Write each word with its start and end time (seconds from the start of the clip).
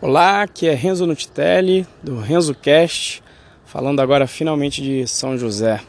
Olá, 0.00 0.42
aqui 0.42 0.68
é 0.68 0.74
Renzo 0.74 1.04
Nutitelli, 1.08 1.84
do 2.00 2.20
Renzo 2.20 2.54
Cast, 2.54 3.20
falando 3.64 3.98
agora 3.98 4.28
finalmente 4.28 4.80
de 4.80 5.08
São 5.08 5.36
José. 5.36 5.80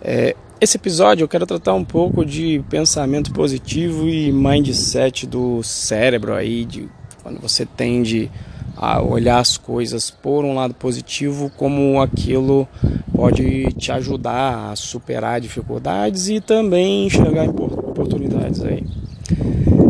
É, 0.00 0.34
esse 0.60 0.76
episódio 0.76 1.22
eu 1.22 1.28
quero 1.28 1.46
tratar 1.46 1.72
um 1.74 1.84
pouco 1.84 2.24
de 2.24 2.64
pensamento 2.68 3.32
positivo 3.32 4.08
e 4.08 4.32
mindset 4.32 5.24
do 5.24 5.62
cérebro 5.62 6.34
aí, 6.34 6.64
de 6.64 6.88
quando 7.22 7.40
você 7.40 7.64
tende 7.64 8.28
a 8.76 9.00
olhar 9.00 9.38
as 9.38 9.56
coisas 9.56 10.10
por 10.10 10.44
um 10.44 10.56
lado 10.56 10.74
positivo, 10.74 11.48
como 11.56 12.02
aquilo 12.02 12.66
pode 13.14 13.72
te 13.74 13.92
ajudar 13.92 14.72
a 14.72 14.74
superar 14.74 15.40
dificuldades 15.40 16.28
e 16.28 16.40
também 16.40 17.06
enxergar 17.06 17.48
oportunidades 17.48 18.64
aí. 18.64 18.84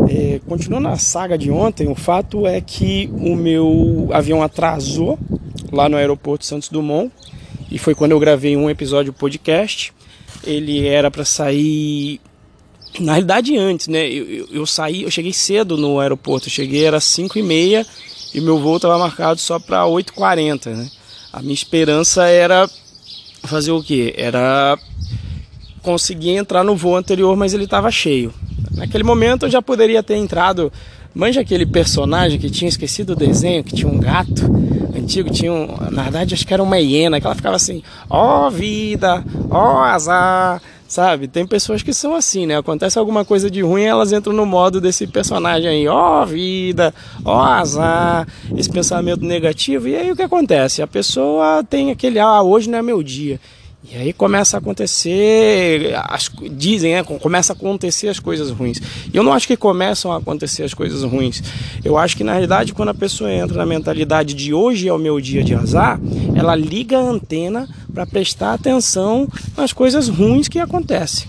É, 0.09 0.41
continuando 0.47 0.89
a 0.89 0.97
saga 0.97 1.39
de 1.39 1.51
ontem, 1.51 1.89
o 1.89 1.95
fato 1.95 2.47
é 2.47 2.61
que 2.61 3.09
o 3.13 3.35
meu 3.35 4.09
avião 4.13 4.43
atrasou 4.43 5.19
lá 5.71 5.89
no 5.89 5.97
aeroporto 5.97 6.45
Santos 6.45 6.69
Dumont 6.69 7.11
e 7.71 7.79
foi 7.79 7.95
quando 7.95 8.13
eu 8.13 8.21
gravei 8.21 8.57
um 8.57 8.69
episódio 8.69 9.13
podcast. 9.13 9.93
Ele 10.45 10.87
era 10.87 11.11
para 11.11 11.25
sair 11.25 12.21
na 13.01 13.13
realidade 13.13 13.57
antes, 13.57 13.89
né? 13.89 14.07
Eu, 14.07 14.29
eu, 14.29 14.49
eu, 14.53 14.67
saí, 14.67 15.03
eu 15.03 15.11
cheguei 15.11 15.33
cedo 15.33 15.77
no 15.77 15.99
aeroporto, 15.99 16.49
eu 16.49 16.53
cheguei 16.53 16.85
era 16.85 17.01
5 17.01 17.39
e 17.39 17.43
meia 17.43 17.87
e 18.35 18.41
meu 18.41 18.59
voo 18.59 18.77
estava 18.77 18.99
marcado 18.99 19.41
só 19.41 19.59
para 19.59 19.85
8h40, 19.85 20.75
né? 20.75 20.91
A 21.33 21.41
minha 21.41 21.55
esperança 21.55 22.27
era 22.27 22.69
fazer 23.45 23.73
o 23.73 23.83
quê? 23.83 24.15
Era 24.17 24.79
conseguir 25.83 26.31
entrar 26.31 26.63
no 26.63 26.77
voo 26.77 26.97
anterior, 26.97 27.35
mas 27.37 27.55
ele 27.55 27.65
estava 27.65 27.91
cheio. 27.91 28.33
Naquele 28.83 29.05
momento 29.05 29.47
eu 29.47 29.51
já 29.51 29.63
poderia 29.63 30.03
ter 30.03 30.17
entrado. 30.17 30.73
Manja 31.15 31.41
aquele 31.41 31.65
personagem 31.65 32.37
que 32.37 32.51
tinha 32.51 32.69
esquecido 32.69 33.11
o 33.11 33.17
desenho, 33.17 33.63
que 33.63 33.77
tinha 33.77 33.89
um 33.89 33.97
gato 33.97 34.43
antigo, 34.97 35.31
tinha 35.31 35.53
um, 35.53 35.69
na 35.91 36.03
verdade 36.03 36.35
acho 36.35 36.45
que 36.45 36.53
era 36.53 36.63
uma 36.63 36.79
hiena, 36.79 37.21
que 37.21 37.27
ela 37.27 37.37
ficava 37.37 37.55
assim, 37.55 37.81
ó 38.11 38.47
oh, 38.47 38.51
vida, 38.51 39.23
ó 39.49 39.75
oh, 39.75 39.79
azar, 39.79 40.61
sabe? 40.89 41.29
Tem 41.29 41.47
pessoas 41.47 41.81
que 41.81 41.93
são 41.93 42.13
assim, 42.13 42.45
né? 42.45 42.59
Acontece 42.59 42.99
alguma 42.99 43.25
coisa 43.25 43.49
de 43.49 43.63
ruim, 43.63 43.85
elas 43.85 44.11
entram 44.11 44.33
no 44.33 44.45
modo 44.45 44.81
desse 44.81 45.07
personagem 45.07 45.69
aí, 45.69 45.87
ó 45.87 46.23
oh, 46.23 46.27
vida, 46.27 46.93
ó 47.25 47.41
azar, 47.41 48.27
esse 48.57 48.71
pensamento 48.71 49.25
negativo, 49.25 49.87
e 49.87 49.95
aí 49.95 50.11
o 50.11 50.17
que 50.17 50.23
acontece? 50.23 50.83
A 50.83 50.89
pessoa 50.89 51.63
tem 51.63 51.93
aquele, 51.93 52.19
ah, 52.19 52.43
hoje 52.43 52.69
não 52.69 52.79
é 52.79 52.83
meu 52.83 53.01
dia. 53.01 53.39
E 53.91 53.97
aí 53.97 54.13
começa 54.13 54.57
a 54.57 54.61
acontecer, 54.61 55.93
as, 56.09 56.31
dizem, 56.53 56.95
né, 56.95 57.03
começa 57.03 57.53
a 57.53 57.57
acontecer 57.57 58.09
as 58.09 58.21
coisas 58.21 58.49
ruins. 58.51 58.81
E 59.13 59.17
eu 59.17 59.25
não 59.25 59.33
acho 59.33 59.47
que 59.47 59.57
começam 59.57 60.13
a 60.13 60.19
acontecer 60.19 60.63
as 60.63 60.73
coisas 60.73 61.03
ruins. 61.03 61.43
Eu 61.85 61.99
acho 61.99 62.17
que 62.17 62.23
na 62.23 62.33
realidade 62.33 62.73
quando 62.73 62.91
a 62.91 62.95
pessoa 62.95 63.33
entra 63.33 63.59
na 63.59 63.67
mentalidade 63.67 64.35
de 64.35 64.55
hoje 64.55 64.89
é 64.89 64.93
o 64.93 64.99
meu 64.99 65.21
dia 65.21 65.43
de 65.43 65.55
azar, 65.55 66.01
ela 66.35 66.55
liga 66.55 66.97
a 66.97 67.03
antena 67.03 67.69
para 67.93 68.07
prestar 68.07 68.55
atenção 68.55 69.29
nas 69.57 69.73
coisas 69.73 70.09
ruins 70.09 70.47
que 70.47 70.61
acontecem. 70.61 71.29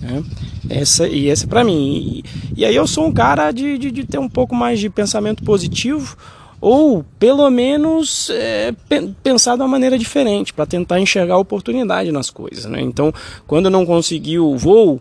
Né? 0.00 0.24
Essa, 0.70 1.06
e 1.06 1.28
esse 1.28 1.46
para 1.46 1.62
mim. 1.64 2.22
E, 2.56 2.60
e, 2.60 2.64
aí 2.64 2.74
eu 2.74 2.86
sou 2.86 3.06
um 3.06 3.12
cara 3.12 3.52
de, 3.52 3.76
de, 3.76 3.90
de 3.90 4.04
ter 4.04 4.18
um 4.18 4.28
pouco 4.28 4.54
mais 4.54 4.80
de 4.80 4.88
pensamento 4.88 5.44
positivo 5.44 6.16
ou 6.60 7.04
pelo 7.18 7.48
menos 7.50 8.30
é, 8.30 8.74
pensar 9.22 9.56
de 9.56 9.62
uma 9.62 9.68
maneira 9.68 9.98
diferente 9.98 10.52
para 10.52 10.66
tentar 10.66 11.00
enxergar 11.00 11.38
oportunidade 11.38 12.10
nas 12.10 12.30
coisas. 12.30 12.64
Né? 12.64 12.80
Então, 12.80 13.12
quando 13.46 13.70
não 13.70 13.86
consegui 13.86 14.38
o 14.38 14.56
voo 14.56 15.00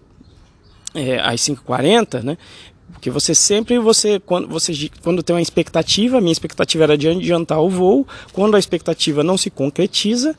é, 0.94 1.20
às 1.20 1.42
5h40, 1.42 2.24
né? 2.24 2.38
porque 2.92 3.10
você 3.10 3.36
sempre 3.36 3.78
você 3.78 4.20
quando 4.20 4.48
você 4.48 4.90
quando 5.04 5.22
tem 5.22 5.36
uma 5.36 5.42
expectativa, 5.42 6.20
minha 6.20 6.32
expectativa 6.32 6.84
era 6.84 6.98
de 6.98 7.08
adiantar 7.08 7.62
o 7.62 7.70
voo, 7.70 8.08
quando 8.34 8.56
a 8.56 8.60
expectativa 8.60 9.24
não 9.24 9.38
se 9.38 9.50
concretiza, 9.50 10.36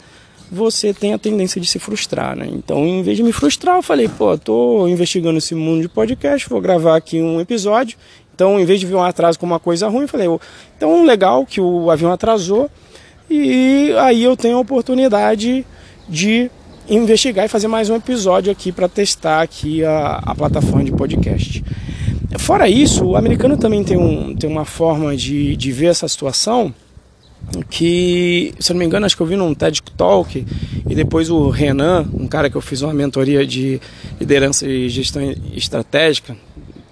você 0.50 0.94
tem 0.94 1.12
a 1.12 1.18
tendência 1.18 1.60
de 1.60 1.66
se 1.66 1.78
frustrar, 1.78 2.34
né? 2.34 2.48
Então, 2.50 2.84
em 2.86 3.02
vez 3.02 3.16
de 3.16 3.22
me 3.22 3.32
frustrar, 3.32 3.76
eu 3.76 3.82
falei, 3.82 4.08
pô, 4.08 4.36
tô 4.36 4.88
investigando 4.88 5.38
esse 5.38 5.54
mundo 5.54 5.82
de 5.82 5.88
podcast, 5.88 6.48
vou 6.48 6.60
gravar 6.60 6.96
aqui 6.96 7.20
um 7.20 7.40
episódio 7.40 7.98
então, 8.38 8.60
em 8.60 8.64
vez 8.64 8.78
de 8.78 8.86
ver 8.86 8.94
um 8.94 9.02
atraso 9.02 9.36
como 9.36 9.52
uma 9.52 9.58
coisa 9.58 9.88
ruim, 9.88 10.06
falei, 10.06 10.28
então 10.76 11.04
legal 11.04 11.44
que 11.44 11.60
o 11.60 11.90
avião 11.90 12.12
atrasou 12.12 12.70
e 13.28 13.92
aí 13.98 14.22
eu 14.22 14.36
tenho 14.36 14.58
a 14.58 14.60
oportunidade 14.60 15.66
de 16.08 16.48
investigar 16.88 17.46
e 17.46 17.48
fazer 17.48 17.66
mais 17.66 17.90
um 17.90 17.96
episódio 17.96 18.52
aqui 18.52 18.70
para 18.70 18.88
testar 18.88 19.42
aqui 19.42 19.84
a, 19.84 20.20
a 20.24 20.36
plataforma 20.36 20.84
de 20.84 20.92
podcast. 20.92 21.64
Fora 22.38 22.68
isso, 22.68 23.06
o 23.06 23.16
americano 23.16 23.56
também 23.56 23.82
tem, 23.82 23.96
um, 23.96 24.36
tem 24.36 24.48
uma 24.48 24.64
forma 24.64 25.16
de, 25.16 25.56
de 25.56 25.72
ver 25.72 25.86
essa 25.86 26.06
situação 26.06 26.72
que, 27.68 28.54
se 28.60 28.70
eu 28.70 28.74
não 28.74 28.78
me 28.78 28.86
engano, 28.86 29.04
acho 29.04 29.16
que 29.16 29.22
eu 29.22 29.26
vi 29.26 29.34
num 29.34 29.52
TED 29.52 29.82
Talk 29.96 30.46
e 30.88 30.94
depois 30.94 31.28
o 31.28 31.50
Renan, 31.50 32.06
um 32.14 32.28
cara 32.28 32.48
que 32.48 32.56
eu 32.56 32.60
fiz 32.60 32.82
uma 32.82 32.94
mentoria 32.94 33.44
de 33.44 33.80
liderança 34.20 34.64
e 34.64 34.88
gestão 34.88 35.22
estratégica, 35.52 36.36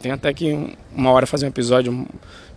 tem 0.03 0.11
até 0.11 0.35
que 0.35 0.77
uma 0.97 1.11
hora 1.11 1.27
fazer 1.27 1.45
um 1.45 1.49
episódio, 1.49 1.93
um 1.93 2.07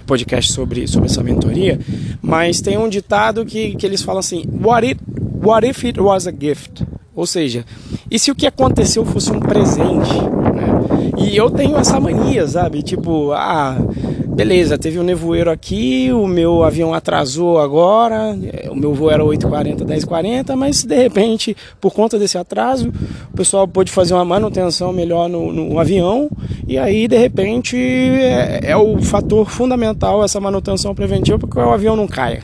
podcast 0.06 0.52
sobre, 0.52 0.88
sobre 0.88 1.08
essa 1.08 1.22
mentoria. 1.22 1.80
Mas 2.22 2.62
tem 2.62 2.78
um 2.78 2.90
ditado 2.90 3.46
que, 3.46 3.76
que 3.76 3.86
eles 3.86 4.02
falam 4.02 4.20
assim: 4.20 4.44
what 4.64 4.88
if, 4.88 4.98
what 5.44 5.68
if 5.68 5.84
it 5.84 6.00
was 6.00 6.26
a 6.26 6.32
gift? 6.32 6.84
Ou 7.16 7.26
seja, 7.26 7.66
e 8.10 8.18
se 8.18 8.32
o 8.32 8.36
que 8.36 8.48
aconteceu 8.48 9.04
fosse 9.04 9.30
um 9.32 9.40
presente? 9.40 10.14
Né? 10.14 11.12
E 11.18 11.36
eu 11.36 11.50
tenho 11.50 11.78
essa 11.78 12.00
mania, 12.00 12.48
sabe? 12.48 12.82
Tipo, 12.82 13.34
ah, 13.34 13.78
beleza, 14.30 14.78
teve 14.78 15.00
um 15.00 15.04
nevoeiro 15.04 15.50
aqui, 15.50 16.12
o 16.12 16.28
meu 16.28 16.64
avião 16.64 16.94
atrasou 16.94 17.60
agora, 17.60 18.36
o 18.70 18.76
meu 18.76 18.94
voo 18.94 19.12
era 19.12 19.24
8h40, 19.24 19.86
10h40, 19.86 20.56
mas 20.56 20.84
de 20.84 20.96
repente, 20.96 21.56
por 21.82 21.94
conta 21.94 22.18
desse 22.18 22.38
atraso, 22.38 22.92
o 23.34 23.36
pessoal 23.36 23.68
pôde 23.68 23.92
fazer 23.92 24.14
uma 24.14 24.26
manutenção 24.26 24.94
melhor 24.94 25.28
no, 25.28 25.52
no 25.52 25.80
avião, 25.80 26.30
e 26.68 26.78
aí 26.78 27.08
de 27.08 27.18
repente 27.18 27.76
é, 27.78 28.72
é 28.72 28.78
o 28.78 29.02
fator 29.02 29.50
fundamental 29.50 30.24
essa 30.24 30.40
manutenção 30.40 30.94
preventiva 30.94 31.38
para 31.38 31.50
que 31.50 31.58
o 31.58 31.74
avião 31.74 31.96
não 31.96 32.08
caia. 32.08 32.44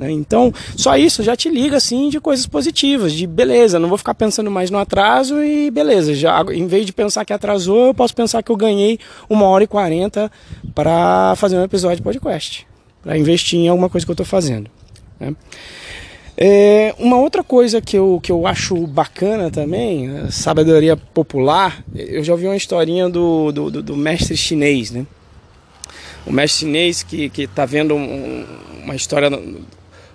Né? 0.00 0.10
Então, 0.10 0.50
só 0.74 0.96
isso 0.96 1.22
já 1.22 1.36
te 1.36 1.50
liga 1.50 1.76
assim 1.76 2.08
de 2.08 2.18
coisas 2.18 2.46
positivas, 2.46 3.12
de 3.12 3.26
beleza, 3.26 3.78
não 3.78 3.86
vou 3.86 3.98
ficar 3.98 4.14
pensando 4.14 4.50
mais 4.50 4.70
no 4.70 4.78
atraso 4.78 5.42
e 5.42 5.70
beleza, 5.70 6.14
já 6.14 6.42
em 6.54 6.66
vez 6.66 6.86
de 6.86 6.92
pensar 6.92 7.22
que 7.26 7.34
atrasou, 7.34 7.88
eu 7.88 7.94
posso 7.94 8.14
pensar 8.14 8.42
que 8.42 8.50
eu 8.50 8.56
ganhei 8.56 8.98
uma 9.28 9.44
hora 9.44 9.62
e 9.62 9.66
quarenta 9.66 10.32
para 10.74 11.34
fazer 11.36 11.58
um 11.58 11.62
episódio 11.62 11.96
de 11.96 12.02
podcast, 12.02 12.66
para 13.02 13.18
investir 13.18 13.58
em 13.58 13.68
alguma 13.68 13.90
coisa 13.90 14.06
que 14.06 14.10
eu 14.10 14.14
estou 14.14 14.24
fazendo. 14.24 14.70
Né? 15.20 15.36
É, 16.34 16.94
uma 16.98 17.18
outra 17.18 17.44
coisa 17.44 17.82
que 17.82 17.98
eu, 17.98 18.18
que 18.22 18.32
eu 18.32 18.46
acho 18.46 18.74
bacana 18.86 19.50
também, 19.50 20.30
sabedoria 20.30 20.96
popular, 20.96 21.84
eu 21.94 22.24
já 22.24 22.32
ouvi 22.32 22.46
uma 22.46 22.56
historinha 22.56 23.06
do, 23.10 23.52
do, 23.52 23.70
do, 23.70 23.82
do 23.82 23.96
mestre 23.98 24.34
chinês, 24.34 24.90
né? 24.90 25.06
O 26.24 26.32
mestre 26.32 26.60
chinês 26.60 27.02
que 27.02 27.30
está 27.36 27.66
vendo 27.66 27.94
um, 27.94 28.46
uma 28.82 28.94
história 28.96 29.28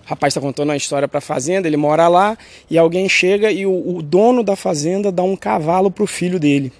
o 0.05 0.09
rapaz 0.09 0.31
está 0.31 0.39
contando 0.39 0.69
uma 0.69 0.77
história 0.77 1.07
para 1.07 1.17
a 1.17 1.21
fazenda, 1.21 1.67
ele 1.67 1.77
mora 1.77 2.07
lá 2.07 2.37
e 2.69 2.77
alguém 2.77 3.09
chega 3.09 3.51
e 3.51 3.65
o, 3.65 3.97
o 3.97 4.03
dono 4.03 4.43
da 4.43 4.55
fazenda 4.55 5.11
dá 5.11 5.23
um 5.23 5.35
cavalo 5.35 5.89
para 5.89 6.03
o 6.03 6.07
filho 6.07 6.39
dele. 6.39 6.71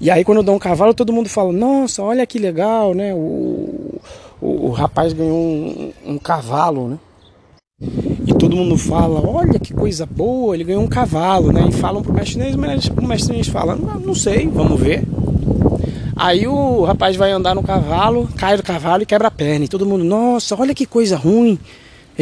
E 0.00 0.08
aí 0.10 0.24
quando 0.24 0.42
dá 0.42 0.52
um 0.52 0.58
cavalo, 0.58 0.94
todo 0.94 1.12
mundo 1.12 1.28
fala, 1.28 1.52
nossa, 1.52 2.02
olha 2.02 2.24
que 2.24 2.38
legal, 2.38 2.94
né? 2.94 3.12
O, 3.12 4.00
o, 4.40 4.66
o 4.66 4.70
rapaz 4.70 5.12
ganhou 5.12 5.36
um, 5.36 5.92
um, 6.06 6.18
cavalo, 6.18 6.88
né? 6.88 6.98
E 8.24 8.32
todo 8.34 8.54
mundo 8.54 8.76
fala, 8.78 9.20
olha 9.28 9.58
que 9.58 9.74
coisa 9.74 10.06
boa, 10.06 10.54
ele 10.54 10.64
ganhou 10.64 10.82
um 10.82 10.88
cavalo, 10.88 11.52
né? 11.52 11.66
E 11.68 11.72
falam 11.72 12.02
pro 12.02 12.12
mestre 12.12 12.34
chinês, 12.34 12.54
mas 12.54 12.86
o 12.86 13.06
mestre 13.06 13.32
chinês 13.32 13.48
fala, 13.48 13.74
não, 13.74 13.98
não 13.98 14.14
sei, 14.14 14.46
vamos 14.46 14.80
ver. 14.80 15.04
Aí 16.16 16.46
o 16.46 16.84
rapaz 16.84 17.16
vai 17.16 17.32
andar 17.32 17.54
no 17.54 17.64
cavalo, 17.64 18.28
cai 18.36 18.56
do 18.56 18.62
cavalo 18.62 19.02
e 19.02 19.06
quebra 19.06 19.26
a 19.28 19.30
perna. 19.30 19.64
E 19.64 19.68
todo 19.68 19.86
mundo, 19.86 20.04
nossa, 20.04 20.54
olha 20.60 20.74
que 20.74 20.86
coisa 20.86 21.16
ruim. 21.16 21.58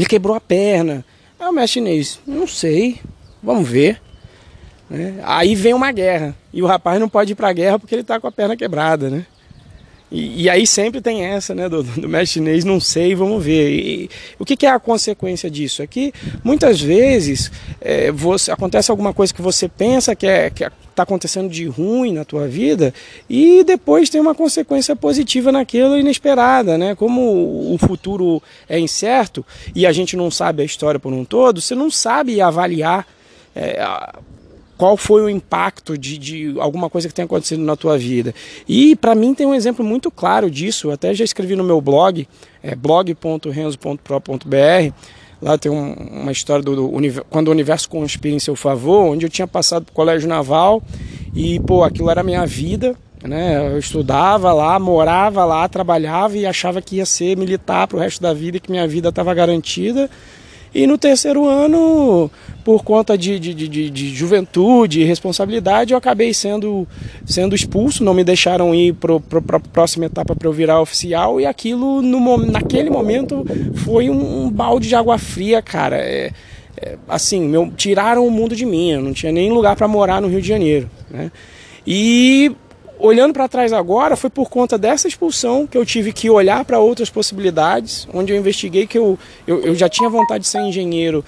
Ele 0.01 0.07
quebrou 0.07 0.35
a 0.35 0.41
perna. 0.41 1.05
Aí 1.39 1.47
o 1.47 1.53
mestre 1.53 1.75
chinês, 1.75 2.21
não 2.27 2.47
sei, 2.47 2.99
vamos 3.43 3.69
ver. 3.69 4.01
Né? 4.89 5.21
Aí 5.25 5.55
vem 5.55 5.75
uma 5.75 5.93
guerra. 5.93 6.35
E 6.55 6.63
o 6.63 6.67
rapaz 6.67 6.99
não 6.99 7.07
pode 7.07 7.33
ir 7.33 7.35
para 7.35 7.51
a 7.51 7.53
guerra 7.53 7.79
porque 7.79 7.95
ele 7.95 8.01
está 8.01 8.19
com 8.19 8.27
a 8.27 8.33
perna 8.33 8.57
quebrada, 8.57 9.11
né? 9.11 9.27
E, 10.11 10.43
e, 10.43 10.51
aí 10.51 10.67
sempre 10.67 11.01
tem 11.01 11.25
essa, 11.25 11.55
né, 11.55 11.69
do, 11.69 11.83
do 11.83 12.09
mestre 12.09 12.41
chinês, 12.41 12.65
não 12.65 12.81
sei, 12.81 13.15
vamos 13.15 13.45
ver. 13.45 13.71
E, 13.71 14.11
o 14.39 14.45
que, 14.45 14.57
que, 14.57 14.67
é 14.67 14.71
a 14.71 14.81
consequência 14.81 15.49
disso? 15.49 15.83
É 15.83 15.87
que 15.87 16.13
muitas 16.43 16.81
vezes 16.81 17.51
é, 17.81 18.11
você, 18.11 18.51
acontece 18.51 18.91
alguma 18.91 19.15
coisa 19.15 19.33
que 19.33 19.43
você 19.43 19.69
pensa 19.69 20.17
que 20.17 20.27
é, 20.27 20.51
que 20.51 20.65
é 20.65 20.71
está 21.01 21.05
acontecendo 21.05 21.49
de 21.49 21.67
ruim 21.67 22.13
na 22.13 22.25
tua 22.25 22.47
vida 22.47 22.93
e 23.29 23.65
depois 23.65 24.11
tem 24.11 24.21
uma 24.21 24.35
consequência 24.35 24.95
positiva 24.95 25.51
naquilo 25.51 25.97
inesperada, 25.97 26.77
né? 26.77 26.95
Como 26.95 27.73
o 27.73 27.79
futuro 27.79 28.43
é 28.69 28.79
incerto 28.79 29.45
e 29.75 29.87
a 29.87 29.93
gente 29.93 30.17
não 30.17 30.31
sabe 30.31 30.63
a 30.63 30.65
história 30.65 31.01
por 31.01 31.13
um 31.13 31.25
todo, 31.25 31.61
você 31.61 31.75
não 31.75 31.91
sabe 31.91 32.41
avaliar 32.41 33.07
é, 33.55 33.83
qual 34.81 34.97
foi 34.97 35.21
o 35.21 35.29
impacto 35.29 35.99
de, 35.99 36.17
de 36.17 36.55
alguma 36.59 36.89
coisa 36.89 37.07
que 37.07 37.13
tenha 37.13 37.27
acontecido 37.27 37.63
na 37.63 37.77
tua 37.77 37.99
vida. 37.99 38.35
E 38.67 38.97
para 38.97 39.15
mim 39.15 39.35
tem 39.35 39.47
um 39.47 39.53
exemplo 39.53 39.85
muito 39.85 40.11
claro 40.11 40.51
disso, 40.51 40.91
até 40.91 41.13
já 41.13 41.23
escrevi 41.23 41.55
no 41.55 41.63
meu 41.63 41.83
blog, 41.83 42.27
é 42.63 42.75
blog.renzo.pro.br, 42.75 44.95
lá 45.43 45.59
tem 45.59 45.71
um, 45.71 45.93
uma 46.23 46.33
história 46.33 46.65
do, 46.65 46.75
do, 46.75 46.91
quando 47.29 47.49
o 47.49 47.51
universo 47.51 47.91
conspira 47.91 48.35
em 48.35 48.39
seu 48.39 48.57
favor, 48.57 49.13
onde 49.13 49.27
eu 49.27 49.31
tinha 49.31 49.47
passado 49.47 49.85
pro 49.85 49.93
colégio 49.93 50.27
naval 50.27 50.83
e 51.35 51.61
pô, 51.61 51.85
aquilo 51.85 52.09
era 52.09 52.23
a 52.23 52.25
minha 52.25 52.47
vida, 52.47 52.97
né? 53.23 53.75
Eu 53.75 53.79
estudava 53.79 54.51
lá, 54.55 54.79
morava 54.79 55.45
lá, 55.45 55.69
trabalhava 55.69 56.39
e 56.39 56.47
achava 56.47 56.81
que 56.81 56.97
ia 56.97 57.05
ser 57.05 57.37
militar 57.37 57.87
pro 57.87 57.99
resto 57.99 58.23
da 58.23 58.33
vida, 58.33 58.59
que 58.59 58.71
minha 58.71 58.89
vida 58.89 59.11
estava 59.11 59.35
garantida. 59.35 60.09
E 60.75 60.87
no 60.87 60.97
terceiro 60.97 61.47
ano, 61.47 62.31
por 62.65 62.85
conta 62.85 63.19
de, 63.19 63.39
de, 63.39 63.55
de, 63.55 63.91
de 63.91 64.15
juventude 64.15 65.01
e 65.01 65.05
responsabilidade, 65.05 65.93
eu 65.93 65.99
acabei 65.99 66.33
sendo, 66.33 66.87
sendo 67.27 67.55
expulso, 67.55 68.05
não 68.05 68.15
me 68.15 68.23
deixaram 68.23 68.75
ir 68.75 68.95
para 68.95 69.57
a 69.57 69.61
próxima 69.61 70.07
etapa 70.07 70.37
para 70.37 70.47
eu 70.47 70.53
virar 70.53 70.81
oficial, 70.81 71.41
e 71.41 71.47
aquilo, 71.47 72.01
no, 72.01 72.37
naquele 72.39 72.89
momento, 72.89 73.45
foi 73.85 74.09
um, 74.09 74.45
um 74.45 74.51
balde 74.51 74.89
de 74.89 74.95
água 74.95 75.19
fria, 75.19 75.61
cara. 75.61 75.97
É, 75.97 76.31
é, 76.77 76.97
assim, 77.09 77.41
meu, 77.49 77.73
tiraram 77.77 78.27
o 78.27 78.31
mundo 78.31 78.55
de 78.55 78.65
mim, 78.65 78.93
eu 78.93 79.03
não 79.03 79.13
tinha 79.13 79.33
nem 79.33 79.51
lugar 79.51 79.75
para 79.75 79.89
morar 79.89 80.23
no 80.23 80.29
Rio 80.29 80.41
de 80.41 80.49
Janeiro. 80.49 80.89
Né? 81.11 81.33
E 81.87 82.53
olhando 83.01 83.33
para 83.33 83.49
trás 83.49 83.73
agora, 83.73 84.17
foi 84.17 84.31
por 84.31 84.49
conta 84.49 84.77
dessa 84.77 85.09
expulsão 85.09 85.67
que 85.67 85.77
eu 85.77 85.85
tive 85.85 86.13
que 86.13 86.29
olhar 86.31 86.65
para 86.65 86.79
outras 86.79 87.11
possibilidades, 87.11 88.07
onde 88.13 88.33
eu 88.33 88.37
investiguei 88.37 88.87
que 88.87 88.99
eu, 88.99 89.19
eu, 89.47 89.61
eu, 89.61 89.75
já 89.75 89.89
tinha 89.89 90.09
vontade 90.09 90.45
de 90.45 90.49
ser 90.49 90.61
engenheiro 90.61 91.25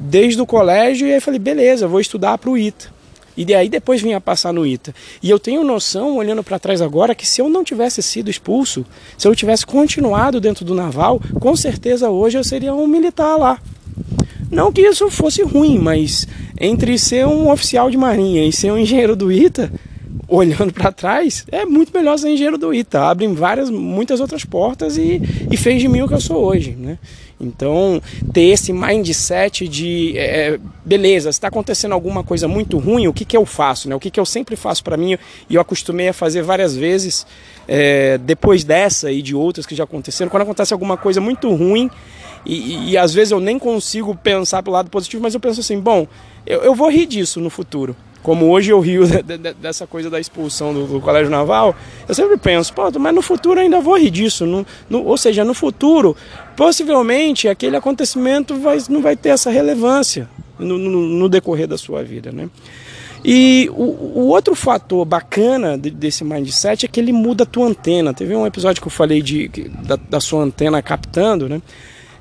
desde 0.00 0.40
o 0.40 0.46
colégio, 0.46 1.06
e 1.06 1.12
aí 1.12 1.20
falei, 1.20 1.38
beleza, 1.38 1.88
vou 1.88 2.00
estudar 2.00 2.38
para 2.38 2.50
o 2.50 2.56
ITA. 2.56 2.96
E 3.36 3.44
daí 3.44 3.68
depois 3.68 4.02
vinha 4.02 4.20
passar 4.20 4.52
no 4.52 4.66
ITA. 4.66 4.92
E 5.22 5.30
eu 5.30 5.38
tenho 5.38 5.62
noção, 5.62 6.16
olhando 6.16 6.42
para 6.42 6.58
trás 6.58 6.82
agora, 6.82 7.14
que 7.14 7.26
se 7.26 7.40
eu 7.40 7.48
não 7.48 7.62
tivesse 7.62 8.02
sido 8.02 8.30
expulso, 8.30 8.84
se 9.16 9.28
eu 9.28 9.34
tivesse 9.34 9.64
continuado 9.64 10.40
dentro 10.40 10.64
do 10.64 10.74
naval, 10.74 11.20
com 11.38 11.54
certeza 11.54 12.10
hoje 12.10 12.36
eu 12.36 12.42
seria 12.42 12.74
um 12.74 12.86
militar 12.86 13.36
lá. 13.36 13.60
Não 14.50 14.72
que 14.72 14.80
isso 14.80 15.08
fosse 15.10 15.42
ruim, 15.42 15.78
mas 15.78 16.26
entre 16.60 16.98
ser 16.98 17.26
um 17.26 17.50
oficial 17.50 17.90
de 17.90 17.96
marinha 17.96 18.44
e 18.44 18.52
ser 18.52 18.72
um 18.72 18.78
engenheiro 18.78 19.14
do 19.14 19.30
ITA, 19.30 19.70
olhando 20.28 20.72
para 20.72 20.92
trás, 20.92 21.46
é 21.50 21.64
muito 21.64 21.90
melhor 21.96 22.18
ser 22.18 22.28
engenheiro 22.28 22.58
do 22.58 22.72
ITA. 22.72 23.08
Abrem 23.08 23.32
várias, 23.32 23.70
muitas 23.70 24.20
outras 24.20 24.44
portas 24.44 24.98
e, 24.98 25.22
e 25.50 25.56
fez 25.56 25.80
de 25.80 25.88
mim 25.88 26.02
o 26.02 26.08
que 26.08 26.14
eu 26.14 26.20
sou 26.20 26.44
hoje, 26.44 26.72
né? 26.72 26.98
Então, 27.40 28.02
ter 28.32 28.42
esse 28.42 28.72
mindset 28.72 29.68
de, 29.68 30.18
é, 30.18 30.54
é 30.54 30.60
beleza, 30.84 31.30
está 31.30 31.48
acontecendo 31.48 31.92
alguma 31.92 32.24
coisa 32.24 32.48
muito 32.48 32.78
ruim, 32.78 33.06
o 33.06 33.12
que, 33.12 33.24
que 33.24 33.36
eu 33.36 33.46
faço? 33.46 33.88
Né? 33.88 33.94
O 33.94 34.00
que, 34.00 34.10
que 34.10 34.18
eu 34.18 34.26
sempre 34.26 34.56
faço 34.56 34.82
para 34.82 34.96
mim 34.96 35.16
e 35.48 35.54
eu 35.54 35.60
acostumei 35.60 36.08
a 36.08 36.12
fazer 36.12 36.42
várias 36.42 36.76
vezes, 36.76 37.24
é, 37.68 38.18
depois 38.18 38.64
dessa 38.64 39.12
e 39.12 39.22
de 39.22 39.36
outras 39.36 39.66
que 39.66 39.74
já 39.74 39.84
aconteceram, 39.84 40.28
quando 40.28 40.42
acontece 40.42 40.72
alguma 40.72 40.96
coisa 40.96 41.20
muito 41.20 41.48
ruim, 41.54 41.88
e, 42.44 42.54
e, 42.54 42.90
e, 42.90 42.98
às 42.98 43.14
vezes 43.14 43.30
eu 43.30 43.40
nem 43.40 43.58
consigo 43.58 44.16
pensar 44.16 44.62
pelo 44.62 44.74
lado 44.74 44.90
positivo, 44.90 45.22
mas 45.22 45.34
eu 45.34 45.40
penso 45.40 45.60
assim, 45.60 45.78
bom, 45.78 46.06
eu, 46.44 46.62
eu 46.62 46.74
vou 46.74 46.90
rir 46.90 47.06
disso 47.06 47.40
no 47.40 47.50
futuro 47.50 47.94
como 48.28 48.50
hoje 48.50 48.70
eu 48.70 48.78
rio 48.78 49.04
dessa 49.58 49.86
coisa 49.86 50.10
da 50.10 50.20
expulsão 50.20 50.74
do, 50.74 50.86
do, 50.86 51.00
colégio 51.00 51.30
naval, 51.30 51.74
eu 52.06 52.14
sempre 52.14 52.36
penso, 52.36 52.74
pô, 52.74 52.82
mas 52.98 53.14
no 53.14 53.22
futuro 53.22 53.58
ainda 53.58 53.80
vou 53.80 53.96
rir 53.96 54.10
disso. 54.10 54.44
No, 54.44 54.66
no, 54.90 55.02
ou 55.02 55.16
seja, 55.16 55.46
no 55.46 55.54
futuro, 55.54 56.14
possivelmente 56.54 57.48
aquele 57.48 57.74
acontecimento 57.74 58.54
vai, 58.56 58.76
não 58.90 59.00
vai 59.00 59.16
ter 59.16 59.30
essa 59.30 59.50
relevância 59.50 60.28
no, 60.58 60.76
no 60.76 61.26
decorrer 61.26 61.66
da 61.66 61.78
sua 61.78 62.04
vida, 62.04 62.30
né? 62.30 62.50
E 63.24 63.70
o, 63.72 64.20
o, 64.20 64.26
outro 64.26 64.54
fator 64.54 65.06
bacana 65.06 65.78
desse 65.78 66.22
mindset 66.22 66.84
é 66.84 66.88
que 66.88 67.00
ele 67.00 67.14
muda 67.14 67.44
a 67.44 67.46
tua 67.46 67.66
antena. 67.66 68.12
Teve 68.12 68.36
um 68.36 68.46
episódio 68.46 68.82
que 68.82 68.88
eu 68.88 68.92
falei 68.92 69.22
de, 69.22 69.48
da, 69.86 69.96
da 69.96 70.20
sua 70.20 70.42
antena 70.42 70.82
captando, 70.82 71.48
né? 71.48 71.62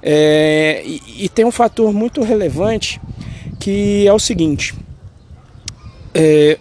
É, 0.01 0.83
e, 0.85 1.25
e 1.25 1.27
tem 1.27 1.43
um 1.43 1.51
fator 1.51 1.91
muito 1.91 2.23
relevante 2.23 2.97
que 3.59 4.07
é 4.07 4.13
o 4.13 4.19
seguinte 4.19 4.73
é, 6.19 6.57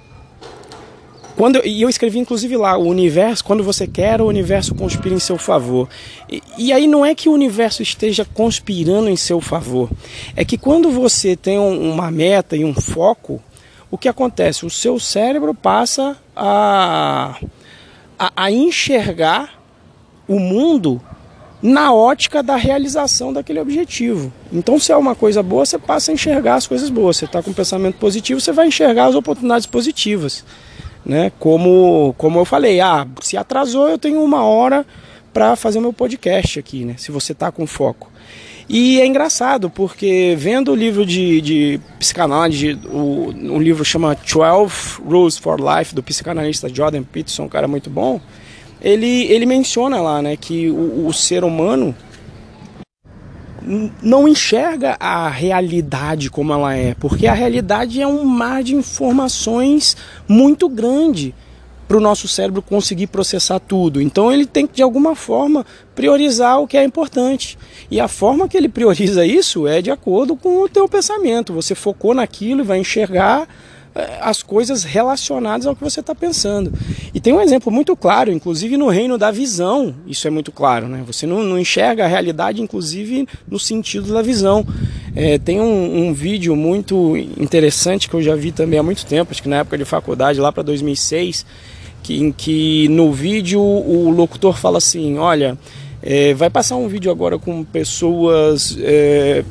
quando, 1.35 1.65
e 1.67 1.81
eu 1.81 1.89
escrevi 1.89 2.19
inclusive 2.19 2.57
lá, 2.59 2.77
o 2.77 2.87
universo, 2.87 3.43
quando 3.43 3.65
você 3.65 3.87
quer, 3.87 4.21
o 4.21 4.27
universo 4.27 4.75
conspira 4.75 5.15
em 5.15 5.19
seu 5.19 5.39
favor. 5.39 5.89
E, 6.31 6.43
e, 6.59 6.73
aí 6.75 6.87
não 6.87 7.05
é 7.05 7.15
que 7.15 7.29
o 7.29 7.33
universo 7.33 7.83
esteja 7.83 8.25
conspirando 8.25 9.09
em 9.09 9.17
seu 9.17 9.41
favor, 9.41 9.91
é 10.35 10.45
que 10.45 10.59
quando 10.59 10.91
você 10.91 11.35
tem 11.35 11.59
um, 11.59 11.91
uma 11.93 12.11
meta 12.11 12.55
e 12.55 12.65
um 12.65 12.75
foco, 12.75 13.43
o 13.91 13.97
que 13.97 14.09
acontece? 14.09 14.67
O 14.67 14.71
seu 14.71 14.99
cérebro 14.99 15.55
passa 15.55 16.19
a, 16.35 17.39
a, 18.19 18.33
a 18.37 18.51
enxergar 18.51 19.59
o 20.29 20.39
mundo 20.39 21.01
na 21.63 21.93
ótica 21.93 22.43
da 22.43 22.57
realização 22.57 23.33
daquele 23.33 23.61
objetivo. 23.61 24.33
Então, 24.53 24.79
se 24.79 24.93
é 24.93 24.97
uma 24.97 25.15
coisa 25.15 25.43
boa, 25.43 25.65
você 25.65 25.79
passa 25.79 26.11
a 26.11 26.15
enxergar 26.15 26.57
as 26.57 26.67
coisas 26.67 26.91
boas. 26.91 27.17
Você 27.17 27.25
está 27.25 27.43
com 27.43 27.51
um 27.51 27.55
pensamento 27.55 27.97
positivo, 27.97 28.41
você 28.41 28.53
vai 28.53 28.69
enxergar 28.69 29.07
as 29.07 29.15
oportunidades 29.15 29.67
positivas. 29.67 30.45
Né? 31.05 31.33
Como, 31.39 32.15
como 32.19 32.41
eu 32.41 32.45
falei, 32.45 32.81
ah, 32.81 33.07
se 33.23 33.37
atrasou, 33.37 33.89
eu 33.89 33.99
tenho 33.99 34.23
uma 34.23 34.45
hora 34.45 34.85
para 35.33 35.55
fazer 35.57 35.79
o 35.79 35.83
meu 35.83 35.93
podcast 35.93 36.59
aqui, 36.59 36.85
né? 36.85 36.95
se 36.97 37.11
você 37.11 37.33
está 37.33 37.51
com 37.53 37.67
foco. 37.67 38.11
E 38.69 39.01
é 39.01 39.07
engraçado, 39.07 39.71
porque 39.71 40.35
vendo 40.37 40.73
o 40.73 40.75
livro 40.75 41.07
de, 41.07 41.41
de 41.41 41.81
psicanálise, 42.01 42.77
o, 42.87 43.33
o 43.53 43.59
livro 43.61 43.85
chama 43.85 44.17
12 44.17 45.01
Rules 45.05 45.39
for 45.39 45.61
Life, 45.61 45.95
do 45.95 46.03
psicanalista 46.03 46.69
Jordan 46.69 47.05
Peterson, 47.05 47.45
um 47.45 47.49
cara 47.49 47.69
muito 47.69 47.89
bom, 47.89 48.21
ele, 48.81 49.25
ele 49.25 49.47
menciona 49.47 50.01
lá 50.01 50.21
né, 50.21 50.37
que 50.37 50.69
o, 50.71 51.07
o 51.07 51.13
ser 51.13 51.45
humano 51.45 51.95
não 54.03 54.29
enxerga 54.29 54.97
a 55.01 55.29
realidade 55.29 56.31
como 56.31 56.53
ela 56.53 56.75
é, 56.75 56.95
porque 56.95 57.27
a 57.27 57.35
realidade 57.35 58.01
é 58.01 58.07
um 58.07 58.25
mar 58.25 58.63
de 58.63 58.75
informações 58.75 59.97
muito 60.29 60.69
grande 60.69 61.35
para 61.89 61.97
o 61.97 62.01
nosso 62.01 62.27
cérebro 62.27 62.63
conseguir 62.63 63.07
processar 63.09 63.61
tudo. 63.61 64.01
Então 64.01 64.33
ele 64.33 64.47
tem 64.47 64.67
que 64.67 64.75
de 64.75 64.83
alguma 64.83 65.15
forma 65.15 65.65
priorizar 65.95 66.61
o 66.61 66.67
que 66.67 66.77
é 66.77 66.85
importante. 66.85 67.57
E 67.91 68.01
a 68.01 68.09
forma 68.09 68.49
que 68.49 68.57
ele 68.57 68.69
prioriza 68.69 69.25
isso 69.25 69.67
é 69.67 69.81
de 69.81 69.91
acordo 69.91 70.37
com 70.37 70.63
o 70.63 70.69
teu 70.69 70.89
pensamento. 70.89 71.53
Você 71.53 71.75
focou 71.75 72.15
naquilo 72.15 72.61
e 72.61 72.65
vai 72.65 72.79
enxergar 72.79 73.49
as 74.21 74.43
coisas 74.43 74.85
relacionadas 74.85 75.67
ao 75.67 75.75
que 75.75 75.83
você 75.83 76.01
está 76.01 76.15
pensando. 76.15 76.73
E 77.15 77.21
tem 77.21 77.33
um 77.33 77.41
exemplo 77.41 77.73
muito 77.73 77.97
claro, 77.97 78.31
inclusive 78.31 78.77
no 78.77 78.89
reino 78.89 79.17
da 79.17 79.31
visão, 79.31 79.95
isso 80.07 80.27
é 80.27 80.31
muito 80.31 80.53
claro, 80.53 80.89
né? 80.89 81.03
Você 81.07 81.27
não, 81.27 81.43
não 81.43 81.59
enxerga 81.59 82.05
a 82.05 82.09
realidade, 82.09 82.61
inclusive 82.61 83.27
no 83.49 83.59
sentido 83.59 84.13
da 84.13 84.23
visão. 84.23 84.67
É, 85.15 85.39
tem 85.39 85.61
um, 85.61 86.09
um, 86.09 86.13
vídeo 86.13 86.55
muito 86.55 87.17
interessante 87.17 88.09
que 88.09 88.15
eu 88.15 88.23
já 88.23 88.35
vi 88.35 88.53
também 88.53 88.79
há 88.79 88.83
muito 88.83 89.07
tempo, 89.07 89.33
acho 89.33 89.43
que 89.43 89.49
na 89.49 89.57
época 89.57 89.79
de 89.79 89.85
faculdade, 89.85 90.39
lá 90.41 90.53
para 90.53 90.63
2006, 90.63 91.47
que, 92.03 92.21
em 92.23 92.31
que 92.31 92.89
no 92.89 93.13
vídeo 93.13 93.61
o 93.61 94.11
locutor 94.11 94.57
fala 94.57 94.79
assim: 94.79 95.17
olha, 95.19 95.59
é, 96.03 96.35
vai 96.35 96.51
passar 96.51 96.77
um 96.77 96.87
vídeo 96.87 97.11
agora 97.11 97.39
com 97.39 97.65
pessoas. 97.65 98.77
É, 98.81 99.45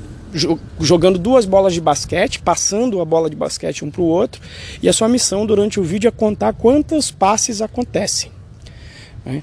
jogando 0.79 1.17
duas 1.17 1.45
bolas 1.45 1.73
de 1.73 1.81
basquete, 1.81 2.39
passando 2.39 3.01
a 3.01 3.05
bola 3.05 3.29
de 3.29 3.35
basquete 3.35 3.85
um 3.85 3.91
para 3.91 4.01
o 4.01 4.05
outro, 4.05 4.41
e 4.81 4.89
a 4.89 4.93
sua 4.93 5.07
missão 5.07 5.45
durante 5.45 5.79
o 5.79 5.83
vídeo 5.83 6.07
é 6.07 6.11
contar 6.11 6.53
quantos 6.53 7.11
passes 7.11 7.61
acontecem. 7.61 8.31
Né? 9.25 9.41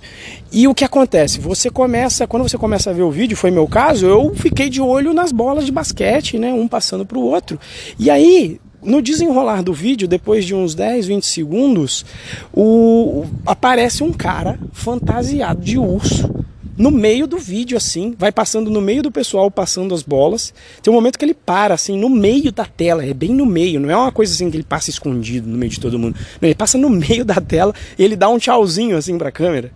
E 0.52 0.68
o 0.68 0.74
que 0.74 0.84
acontece? 0.84 1.40
Você 1.40 1.68
começa, 1.70 2.26
quando 2.26 2.48
você 2.48 2.56
começa 2.56 2.90
a 2.90 2.92
ver 2.92 3.02
o 3.02 3.10
vídeo, 3.10 3.36
foi 3.36 3.50
meu 3.50 3.66
caso, 3.66 4.06
eu 4.06 4.34
fiquei 4.34 4.68
de 4.70 4.80
olho 4.80 5.12
nas 5.12 5.32
bolas 5.32 5.66
de 5.66 5.72
basquete, 5.72 6.38
né, 6.38 6.52
um 6.52 6.68
passando 6.68 7.04
para 7.04 7.18
o 7.18 7.22
outro. 7.22 7.58
E 7.98 8.10
aí, 8.10 8.60
no 8.82 9.02
desenrolar 9.02 9.62
do 9.62 9.72
vídeo, 9.72 10.06
depois 10.06 10.44
de 10.44 10.54
uns 10.54 10.74
10, 10.74 11.06
20 11.06 11.26
segundos, 11.26 12.04
o, 12.52 13.24
aparece 13.46 14.02
um 14.02 14.12
cara 14.12 14.58
fantasiado 14.72 15.60
de 15.60 15.78
urso 15.78 16.42
no 16.76 16.90
meio 16.90 17.26
do 17.26 17.38
vídeo, 17.38 17.76
assim, 17.76 18.14
vai 18.18 18.32
passando 18.32 18.70
no 18.70 18.80
meio 18.80 19.02
do 19.02 19.10
pessoal, 19.10 19.50
passando 19.50 19.94
as 19.94 20.02
bolas. 20.02 20.54
Tem 20.82 20.92
um 20.92 20.96
momento 20.96 21.18
que 21.18 21.24
ele 21.24 21.34
para, 21.34 21.74
assim, 21.74 21.98
no 21.98 22.08
meio 22.08 22.50
da 22.50 22.64
tela, 22.64 23.04
é 23.04 23.12
bem 23.12 23.30
no 23.30 23.44
meio, 23.44 23.80
não 23.80 23.90
é 23.90 23.96
uma 23.96 24.12
coisa 24.12 24.32
assim 24.32 24.50
que 24.50 24.56
ele 24.56 24.64
passa 24.64 24.90
escondido 24.90 25.48
no 25.48 25.58
meio 25.58 25.70
de 25.70 25.80
todo 25.80 25.98
mundo. 25.98 26.16
Não, 26.40 26.48
ele 26.48 26.54
passa 26.54 26.78
no 26.78 26.88
meio 26.90 27.24
da 27.24 27.40
tela 27.40 27.74
e 27.98 28.04
ele 28.04 28.16
dá 28.16 28.28
um 28.28 28.38
tchauzinho, 28.38 28.96
assim, 28.96 29.18
pra 29.18 29.30
câmera. 29.30 29.70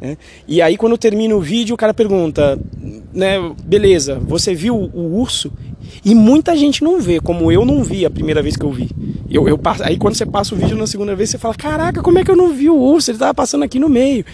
Né? 0.00 0.16
E 0.46 0.60
aí, 0.62 0.76
quando 0.76 0.96
termina 0.96 1.34
o 1.34 1.40
vídeo, 1.40 1.74
o 1.74 1.76
cara 1.76 1.92
pergunta, 1.92 2.58
né, 3.12 3.36
beleza, 3.64 4.18
você 4.20 4.54
viu 4.54 4.76
o 4.76 5.18
urso? 5.18 5.52
E 6.04 6.14
muita 6.14 6.56
gente 6.56 6.84
não 6.84 7.00
vê, 7.00 7.20
como 7.20 7.50
eu 7.50 7.64
não 7.64 7.82
vi 7.82 8.04
a 8.06 8.10
primeira 8.10 8.42
vez 8.42 8.56
que 8.56 8.64
eu 8.64 8.70
vi. 8.70 8.90
Eu, 9.28 9.48
eu, 9.48 9.60
aí 9.82 9.96
quando 9.96 10.14
você 10.14 10.24
passa 10.24 10.54
o 10.54 10.58
vídeo 10.58 10.76
na 10.76 10.86
segunda 10.86 11.14
vez, 11.14 11.30
você 11.30 11.38
fala: 11.38 11.54
Caraca, 11.54 12.00
como 12.00 12.18
é 12.18 12.24
que 12.24 12.30
eu 12.30 12.36
não 12.36 12.52
vi 12.52 12.70
o 12.70 12.76
urso? 12.76 13.10
Ele 13.10 13.16
estava 13.16 13.34
passando 13.34 13.64
aqui 13.64 13.78
no 13.78 13.88
meio. 13.88 14.24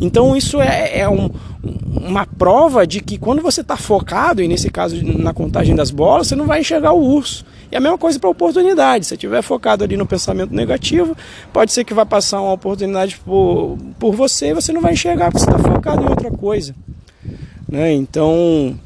Então 0.00 0.36
isso 0.36 0.60
é, 0.60 1.00
é 1.00 1.08
um, 1.08 1.30
uma 1.62 2.26
prova 2.26 2.86
de 2.86 3.00
que 3.00 3.18
quando 3.18 3.40
você 3.40 3.60
está 3.60 3.76
focado, 3.76 4.42
e 4.42 4.48
nesse 4.48 4.70
caso 4.70 5.02
na 5.04 5.32
contagem 5.32 5.74
das 5.74 5.90
bolas, 5.90 6.26
você 6.28 6.36
não 6.36 6.46
vai 6.46 6.60
enxergar 6.60 6.92
o 6.92 7.02
urso. 7.02 7.44
E 7.70 7.76
a 7.76 7.80
mesma 7.80 7.96
coisa 7.96 8.18
para 8.18 8.28
oportunidade. 8.28 9.06
Se 9.06 9.14
estiver 9.14 9.40
focado 9.40 9.82
ali 9.82 9.96
no 9.96 10.04
pensamento 10.04 10.54
negativo, 10.54 11.16
pode 11.52 11.72
ser 11.72 11.84
que 11.84 11.94
vá 11.94 12.04
passar 12.04 12.42
uma 12.42 12.52
oportunidade 12.52 13.18
por, 13.24 13.78
por 13.98 14.14
você 14.14 14.48
e 14.48 14.54
você 14.54 14.72
não 14.72 14.82
vai 14.82 14.92
enxergar 14.92 15.30
porque 15.30 15.44
você 15.44 15.50
está 15.50 15.72
focado 15.72 16.02
em 16.02 16.08
outra 16.08 16.30
coisa. 16.30 16.74
Né? 17.66 17.94
Então, 17.94 18.78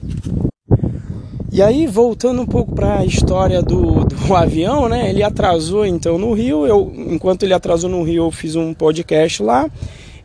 e 1.56 1.62
aí, 1.62 1.86
voltando 1.86 2.42
um 2.42 2.44
pouco 2.44 2.74
para 2.74 2.98
a 2.98 3.04
história 3.06 3.62
do, 3.62 4.04
do 4.04 4.16
avião, 4.36 4.90
né? 4.90 5.08
Ele 5.08 5.22
atrasou 5.22 5.86
então 5.86 6.18
no 6.18 6.34
Rio. 6.34 6.66
Eu, 6.66 6.92
enquanto 6.94 7.44
ele 7.44 7.54
atrasou 7.54 7.88
no 7.88 8.02
Rio, 8.02 8.26
eu 8.26 8.30
fiz 8.30 8.54
um 8.56 8.74
podcast 8.74 9.42
lá. 9.42 9.66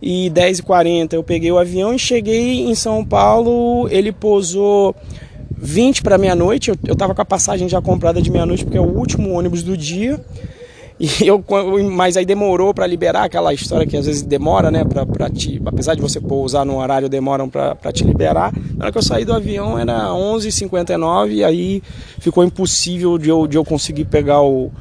E 0.01 0.29
10h40 0.29 1.13
eu 1.13 1.23
peguei 1.23 1.49
o 1.49 1.57
avião 1.57 1.93
e 1.93 1.97
cheguei 1.97 2.59
em 2.59 2.75
São 2.75 3.05
Paulo. 3.05 3.87
Ele 3.89 4.11
pousou 4.11 4.93
20 5.57 6.03
para 6.03 6.17
meia-noite. 6.17 6.69
Eu, 6.69 6.75
eu 6.85 6.97
tava 6.97 7.15
com 7.15 7.21
a 7.21 7.25
passagem 7.25 7.69
já 7.69 7.81
comprada 7.81 8.21
de 8.21 8.29
meia-noite, 8.29 8.65
porque 8.65 8.77
é 8.77 8.81
o 8.81 8.93
último 8.93 9.31
ônibus 9.31 9.63
do 9.63 9.77
dia. 9.77 10.19
E 11.01 11.25
eu, 11.25 11.43
mas 11.91 12.15
aí 12.15 12.27
demorou 12.27 12.75
para 12.75 12.85
liberar 12.85 13.23
aquela 13.23 13.51
história 13.51 13.87
que 13.87 13.97
às 13.97 14.05
vezes 14.05 14.21
demora, 14.21 14.69
né? 14.69 14.83
Pra, 14.83 15.03
pra 15.03 15.31
te, 15.31 15.59
apesar 15.65 15.95
de 15.95 16.01
você 16.01 16.21
pousar 16.21 16.63
no 16.63 16.77
horário, 16.77 17.09
demoram 17.09 17.49
para 17.49 17.91
te 17.91 18.03
liberar. 18.03 18.53
Na 18.77 18.85
hora 18.85 18.91
que 18.91 18.99
eu 18.99 19.01
saí 19.01 19.25
do 19.25 19.33
avião 19.33 19.79
era 19.79 20.09
11h59 20.09 21.31
e 21.31 21.43
aí 21.43 21.81
ficou 22.19 22.43
impossível 22.43 23.17
de 23.17 23.29
eu, 23.29 23.47
de 23.47 23.57
eu 23.57 23.65
conseguir 23.65 24.05
pegar 24.05 24.43
o, 24.43 24.71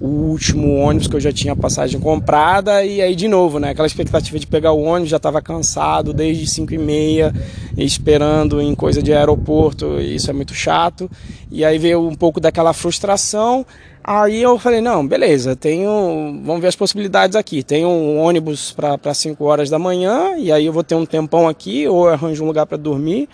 o 0.00 0.06
último 0.06 0.76
ônibus 0.76 1.08
que 1.08 1.16
eu 1.16 1.20
já 1.20 1.32
tinha 1.32 1.56
passagem 1.56 1.98
comprada 1.98 2.84
e 2.84 3.02
aí 3.02 3.16
de 3.16 3.26
novo, 3.26 3.58
né? 3.58 3.70
Aquela 3.70 3.88
expectativa 3.88 4.38
de 4.38 4.46
pegar 4.46 4.70
o 4.70 4.80
ônibus, 4.80 5.10
já 5.10 5.16
estava 5.16 5.42
cansado 5.42 6.12
desde 6.12 6.46
5 6.46 6.72
e 6.72 6.78
meia, 6.78 7.34
esperando 7.76 8.60
em 8.60 8.76
coisa 8.76 9.02
de 9.02 9.12
aeroporto, 9.12 10.00
isso 10.00 10.30
é 10.30 10.32
muito 10.32 10.54
chato. 10.54 11.10
E 11.50 11.64
aí 11.64 11.78
veio 11.78 12.06
um 12.06 12.14
pouco 12.14 12.38
daquela 12.38 12.72
frustração. 12.72 13.66
Aí 14.06 14.42
eu 14.42 14.58
falei, 14.58 14.82
não, 14.82 15.06
beleza, 15.06 15.56
tenho. 15.56 16.38
Vamos 16.44 16.60
ver 16.60 16.68
as 16.68 16.76
possibilidades 16.76 17.34
aqui. 17.34 17.62
Tenho 17.62 17.88
um 17.88 18.18
ônibus 18.18 18.70
para 18.70 19.14
5 19.14 19.42
horas 19.42 19.70
da 19.70 19.78
manhã, 19.78 20.36
e 20.36 20.52
aí 20.52 20.66
eu 20.66 20.72
vou 20.74 20.84
ter 20.84 20.94
um 20.94 21.06
tempão 21.06 21.48
aqui, 21.48 21.88
ou 21.88 22.06
arranjo 22.06 22.44
um 22.44 22.46
lugar 22.46 22.66
para 22.66 22.76
dormir, 22.76 23.30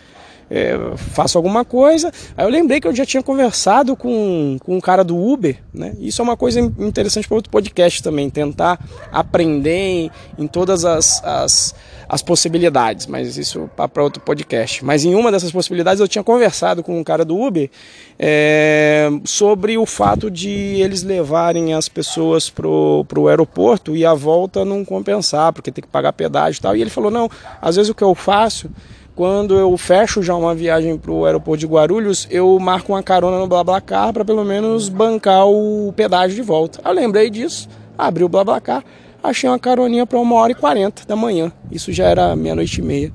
é, 0.48 0.78
faço 0.96 1.36
alguma 1.36 1.64
coisa. 1.64 2.12
Aí 2.36 2.46
eu 2.46 2.48
lembrei 2.48 2.80
que 2.80 2.86
eu 2.86 2.94
já 2.94 3.04
tinha 3.04 3.20
conversado 3.20 3.96
com, 3.96 4.58
com 4.60 4.76
um 4.76 4.80
cara 4.80 5.02
do 5.02 5.16
Uber, 5.16 5.58
né? 5.74 5.92
Isso 5.98 6.22
é 6.22 6.24
uma 6.24 6.36
coisa 6.36 6.60
interessante 6.60 7.26
para 7.26 7.34
outro 7.34 7.50
podcast 7.50 8.00
também, 8.00 8.30
tentar 8.30 8.78
aprender 9.10 9.76
em, 9.76 10.10
em 10.38 10.46
todas 10.46 10.84
as, 10.84 11.20
as 11.24 11.74
as 12.10 12.22
possibilidades, 12.22 13.06
mas 13.06 13.36
isso 13.36 13.70
para 13.76 14.02
outro 14.02 14.20
podcast. 14.20 14.84
Mas 14.84 15.04
em 15.04 15.14
uma 15.14 15.30
dessas 15.30 15.52
possibilidades 15.52 16.00
eu 16.00 16.08
tinha 16.08 16.24
conversado 16.24 16.82
com 16.82 16.98
um 16.98 17.04
cara 17.04 17.24
do 17.24 17.40
Uber 17.40 17.70
é, 18.18 19.08
sobre 19.24 19.78
o 19.78 19.86
fato 19.86 20.28
de 20.28 20.50
eles 20.50 21.04
levarem 21.04 21.72
as 21.72 21.88
pessoas 21.88 22.50
pro, 22.50 23.04
pro 23.06 23.28
aeroporto 23.28 23.94
e 23.94 24.04
a 24.04 24.12
volta 24.12 24.64
não 24.64 24.84
compensar, 24.84 25.52
porque 25.52 25.70
tem 25.70 25.82
que 25.82 25.88
pagar 25.88 26.12
pedágio 26.12 26.58
e 26.58 26.62
tal. 26.62 26.76
E 26.76 26.80
ele 26.80 26.90
falou: 26.90 27.12
não, 27.12 27.30
às 27.62 27.76
vezes 27.76 27.88
o 27.88 27.94
que 27.94 28.02
eu 28.02 28.12
faço 28.12 28.68
quando 29.14 29.56
eu 29.56 29.76
fecho 29.76 30.20
já 30.20 30.34
uma 30.34 30.54
viagem 30.54 30.98
para 30.98 31.12
o 31.12 31.24
aeroporto 31.24 31.60
de 31.60 31.66
Guarulhos, 31.66 32.26
eu 32.28 32.58
marco 32.58 32.92
uma 32.92 33.04
carona 33.04 33.38
no 33.38 33.46
BlaBlaCar 33.46 34.12
para 34.12 34.24
pelo 34.24 34.44
menos 34.44 34.88
bancar 34.88 35.46
o 35.46 35.92
pedágio 35.94 36.34
de 36.34 36.42
volta. 36.42 36.80
Eu 36.84 36.92
lembrei 36.92 37.30
disso, 37.30 37.68
abri 37.96 38.24
o 38.24 38.28
BlaBlaCar, 38.28 38.82
achei 39.22 39.48
uma 39.48 39.58
caroninha 39.58 40.06
para 40.06 40.18
uma 40.18 40.36
hora 40.36 40.52
e 40.52 40.54
quarenta 40.54 41.04
da 41.06 41.16
manhã. 41.16 41.52
Isso 41.70 41.92
já 41.92 42.04
era 42.06 42.34
meia-noite 42.34 42.80
e 42.80 42.84
meia. 42.84 43.12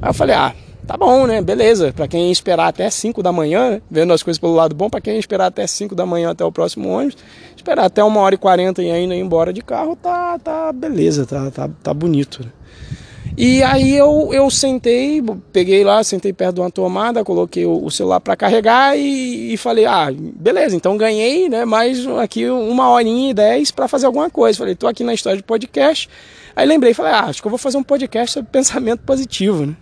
Aí 0.00 0.10
eu 0.10 0.14
falei, 0.14 0.34
ah, 0.34 0.54
tá 0.86 0.96
bom, 0.96 1.26
né? 1.26 1.40
Beleza. 1.40 1.92
Para 1.92 2.08
quem 2.08 2.30
esperar 2.30 2.68
até 2.68 2.88
5 2.88 3.22
da 3.22 3.32
manhã, 3.32 3.70
né? 3.70 3.82
vendo 3.90 4.12
as 4.12 4.22
coisas 4.22 4.38
pelo 4.38 4.54
lado 4.54 4.74
bom, 4.74 4.90
para 4.90 5.00
quem 5.00 5.18
esperar 5.18 5.46
até 5.46 5.66
5 5.66 5.94
da 5.94 6.04
manhã 6.04 6.30
até 6.30 6.44
o 6.44 6.52
próximo 6.52 6.88
ônibus, 6.88 7.16
esperar 7.56 7.84
até 7.84 8.02
uma 8.02 8.20
hora 8.20 8.34
e 8.34 8.38
quarenta 8.38 8.82
e 8.82 8.90
ainda 8.90 9.14
ir 9.14 9.20
embora 9.20 9.52
de 9.52 9.62
carro, 9.62 9.96
tá, 9.96 10.38
tá 10.38 10.72
beleza, 10.72 11.24
tá, 11.26 11.50
tá, 11.50 11.70
tá 11.82 11.94
bonito. 11.94 12.42
Né? 12.42 12.50
E 13.36 13.62
aí 13.62 13.96
eu, 13.96 14.28
eu 14.32 14.50
sentei, 14.50 15.22
peguei 15.52 15.82
lá, 15.82 16.04
sentei 16.04 16.32
perto 16.32 16.56
de 16.56 16.60
uma 16.60 16.70
tomada, 16.70 17.24
coloquei 17.24 17.64
o, 17.64 17.82
o 17.84 17.90
celular 17.90 18.20
para 18.20 18.36
carregar 18.36 18.96
e, 18.96 19.54
e, 19.54 19.56
falei, 19.56 19.86
ah, 19.86 20.08
beleza, 20.14 20.76
então 20.76 20.98
ganhei, 20.98 21.48
né, 21.48 21.64
mais 21.64 22.06
aqui 22.06 22.48
uma 22.48 22.90
horinha 22.90 23.30
e 23.30 23.34
dez 23.34 23.70
para 23.70 23.88
fazer 23.88 24.06
alguma 24.06 24.28
coisa. 24.28 24.58
Falei, 24.58 24.74
tô 24.74 24.86
aqui 24.86 25.02
na 25.02 25.14
história 25.14 25.38
de 25.38 25.42
podcast. 25.42 26.10
Aí 26.54 26.66
lembrei, 26.66 26.92
falei, 26.92 27.12
ah, 27.12 27.24
acho 27.24 27.40
que 27.40 27.46
eu 27.46 27.50
vou 27.50 27.58
fazer 27.58 27.78
um 27.78 27.82
podcast 27.82 28.32
sobre 28.32 28.50
pensamento 28.52 29.00
positivo, 29.00 29.64
né? 29.64 29.76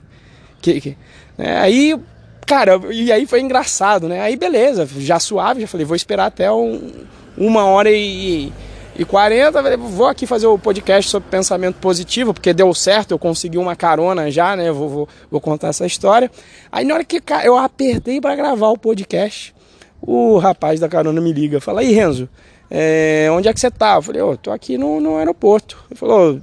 Que, 0.62 0.80
que, 0.80 0.97
né? 1.37 1.59
Aí, 1.59 1.99
cara, 2.47 2.80
e 2.92 3.11
aí 3.11 3.26
foi 3.26 3.40
engraçado, 3.40 4.09
né? 4.09 4.21
Aí 4.21 4.37
beleza, 4.37 4.88
já 4.99 5.19
suave, 5.19 5.62
já 5.62 5.66
falei, 5.66 5.85
vou 5.85 5.97
esperar 5.97 6.26
até 6.26 6.52
um, 6.52 6.92
uma 7.37 7.64
hora 7.64 7.90
e 7.90 8.52
e 9.00 9.04
40, 9.07 9.78
vou 9.78 10.07
aqui 10.07 10.26
fazer 10.26 10.47
o 10.47 10.59
podcast 10.59 11.11
sobre 11.11 11.30
pensamento 11.30 11.76
positivo, 11.76 12.35
porque 12.35 12.52
deu 12.52 12.75
certo, 12.75 13.12
eu 13.12 13.19
consegui 13.19 13.57
uma 13.57 13.75
carona 13.75 14.30
já, 14.30 14.54
né? 14.54 14.71
Vou, 14.71 14.90
vou, 14.90 15.09
vou 15.30 15.40
contar 15.40 15.69
essa 15.69 15.87
história. 15.87 16.30
Aí 16.71 16.85
na 16.85 16.92
hora 16.92 17.02
que 17.02 17.19
eu 17.42 17.57
apertei 17.57 18.21
para 18.21 18.37
gravar 18.37 18.69
o 18.69 18.76
podcast, 18.76 19.54
o 20.02 20.37
rapaz 20.37 20.78
da 20.78 20.87
carona 20.87 21.19
me 21.19 21.33
liga, 21.33 21.62
fala, 21.62 21.80
aí 21.80 21.95
Renzo, 21.95 22.28
é, 22.71 23.26
onde 23.33 23.49
é 23.49 23.54
que 23.54 23.61
você 23.61 23.71
tá? 23.71 23.95
Eu 23.95 24.02
falei, 24.02 24.21
eu 24.21 24.33
oh, 24.33 24.37
tô 24.37 24.50
aqui 24.50 24.76
no, 24.76 25.00
no 25.00 25.16
aeroporto. 25.16 25.83
Ele 25.90 25.99
falou, 25.99 26.38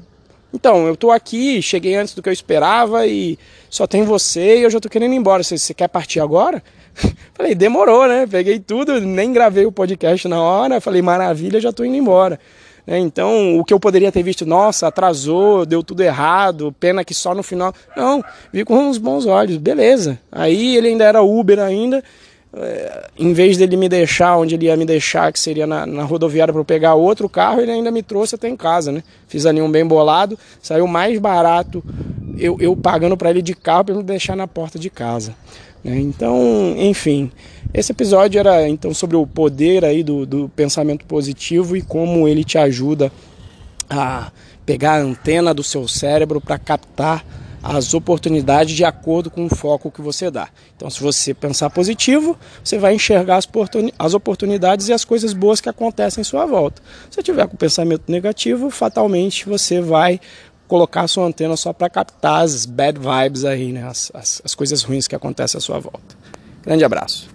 então, 0.52 0.88
eu 0.88 0.98
tô 0.98 1.12
aqui, 1.12 1.62
cheguei 1.62 1.94
antes 1.94 2.16
do 2.16 2.24
que 2.24 2.30
eu 2.30 2.34
esperava 2.34 3.06
e 3.06 3.38
só 3.70 3.86
tem 3.86 4.04
você 4.04 4.58
e 4.58 4.64
eu 4.64 4.72
já 4.72 4.80
tô 4.80 4.90
querendo 4.90 5.14
ir 5.14 5.18
embora. 5.18 5.44
Você, 5.44 5.60
você 5.60 5.76
quer 5.76 5.90
partir 5.90 6.22
agora? 6.22 6.64
Falei, 7.34 7.56
demorou, 7.56 8.08
né? 8.08 8.28
Peguei 8.28 8.60
tudo, 8.60 9.00
nem 9.00 9.32
gravei 9.32 9.66
o 9.66 9.72
podcast 9.72 10.28
na 10.28 10.42
hora. 10.42 10.82
Falei, 10.82 11.02
maravilha, 11.02 11.60
já 11.60 11.72
tô 11.72 11.84
indo 11.84 11.96
embora. 11.96 12.40
Né? 12.86 13.00
Então, 13.00 13.58
o 13.60 13.66
que 13.66 13.74
eu 13.74 13.80
poderia 13.80 14.12
ter 14.12 14.24
visto, 14.24 14.46
nossa, 14.46 14.88
atrasou, 14.88 15.66
deu 15.66 15.84
tudo 15.84 16.02
errado, 16.02 16.74
pena 16.80 17.04
que 17.04 17.14
só 17.14 17.36
no 17.36 17.44
final. 17.44 17.74
Não, 17.96 18.24
vi 18.52 18.64
com 18.64 18.76
uns 18.76 18.98
bons 18.98 19.26
olhos, 19.26 19.58
beleza. 19.58 20.20
Aí 20.32 20.78
ele 20.78 20.90
ainda 20.90 21.04
era 21.04 21.22
Uber 21.22 21.60
ainda. 21.60 22.04
É, 22.60 23.10
em 23.20 23.34
vez 23.34 23.58
dele 23.58 23.76
me 23.76 23.90
deixar 23.90 24.38
onde 24.38 24.56
ele 24.56 24.66
ia 24.66 24.78
me 24.78 24.86
deixar, 24.86 25.32
que 25.34 25.40
seria 25.40 25.68
na, 25.68 25.86
na 25.86 26.04
rodoviária 26.04 26.54
para 26.54 26.62
eu 26.62 26.66
pegar 26.66 26.96
outro 26.96 27.28
carro, 27.28 27.60
ele 27.60 27.72
ainda 27.72 27.92
me 27.92 28.02
trouxe 28.02 28.36
até 28.36 28.48
em 28.48 28.56
casa, 28.56 28.92
né? 28.92 29.04
Fiz 29.28 29.46
ali 29.46 29.62
um 29.62 29.70
bem 29.70 29.86
bolado, 29.86 30.40
saiu 30.62 30.88
mais 30.88 31.20
barato 31.20 31.84
eu, 32.38 32.58
eu 32.60 32.76
pagando 32.76 33.18
para 33.18 33.30
ele 33.30 33.42
de 33.42 33.54
carro 33.54 33.86
para 33.86 33.96
me 33.96 34.04
deixar 34.04 34.36
na 34.36 34.48
porta 34.48 34.78
de 34.78 34.90
casa. 34.90 35.36
Né? 35.88 36.00
Então, 36.00 36.76
enfim, 36.78 37.32
esse 37.74 37.92
episódio 37.92 38.38
era 38.38 38.68
então 38.68 38.94
sobre 38.94 39.16
o 39.16 39.26
poder 39.26 39.86
aí 39.86 40.04
do, 40.04 40.26
do 40.26 40.50
pensamento 40.50 41.06
positivo 41.06 41.78
e 41.78 41.82
como 41.82 42.28
ele 42.28 42.44
te 42.44 42.58
ajuda 42.58 43.12
a 43.90 44.32
pegar 44.66 44.96
a 44.96 45.02
antena 45.02 45.54
do 45.54 45.64
seu 45.64 45.88
cérebro 45.88 46.42
para 46.42 46.60
captar 46.60 47.26
as 47.64 47.94
oportunidades 47.94 48.76
de 48.76 48.86
acordo 48.86 49.32
com 49.32 49.46
o 49.46 49.50
foco 49.50 49.90
que 49.90 50.02
você 50.02 50.30
dá. 50.30 50.48
Então, 50.76 50.90
se 50.90 51.02
você 51.02 51.34
pensar 51.34 51.70
positivo, 51.70 52.38
você 52.64 52.78
vai 52.78 52.94
enxergar 52.94 53.40
as 53.98 54.14
oportunidades 54.14 54.88
e 54.88 54.94
as 54.94 55.04
coisas 55.04 55.34
boas 55.34 55.60
que 55.60 55.68
acontecem 55.68 56.22
em 56.22 56.24
sua 56.24 56.46
volta. 56.46 56.82
Se 57.10 57.22
tiver 57.24 57.48
com 57.48 57.58
pensamento 57.58 58.04
negativo, 58.08 58.70
fatalmente 58.70 59.48
você 59.48 59.82
vai 59.82 60.20
colocar 60.68 61.02
a 61.02 61.08
sua 61.08 61.26
antena 61.26 61.56
só 61.56 61.74
para 61.74 61.90
captar 61.90 62.44
as 62.44 62.66
bad 62.66 63.00
vibes 63.00 63.46
aí, 63.46 63.72
né? 63.72 63.88
As, 63.88 64.12
as, 64.14 64.42
as 64.44 64.56
coisas 64.56 64.84
ruins 64.84 65.08
que 65.08 65.16
acontecem 65.16 65.58
à 65.58 65.62
sua 65.62 65.80
volta. 65.80 66.16
Grande 66.64 66.84
abraço. 66.84 67.30